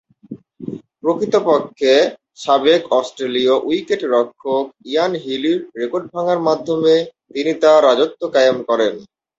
[1.01, 1.93] প্রকৃতপক্ষে
[2.35, 6.93] সাবেক অস্ট্রেলীয় উইকেট-রক্ষক ইয়ান হিলি’র রেকর্ড ভাঙ্গার মাধ্যমে
[7.33, 8.93] তিনি তার রাজত্ব কায়েম করেন।